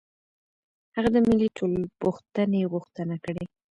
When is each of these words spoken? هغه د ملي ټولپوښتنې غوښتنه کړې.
هغه 0.95 1.09
د 1.15 1.17
ملي 1.27 1.47
ټولپوښتنې 1.57 2.61
غوښتنه 2.71 3.15
کړې. 3.23 3.43